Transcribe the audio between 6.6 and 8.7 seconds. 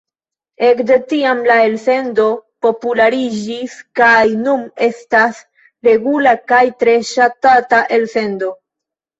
tre ŝatata elsendo.